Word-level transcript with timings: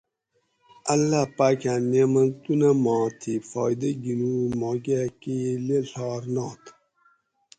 اللّہ 0.93 1.23
پاکاں 1.37 1.79
نعمتونہ 1.91 2.69
ما 2.83 2.97
تھی 3.19 3.33
فائیدہ 3.49 3.89
گِھنوگ 4.03 4.51
ماکہ 4.59 4.99
کئی 5.21 5.45
لیڷار 5.65 6.21
نات 6.33 6.63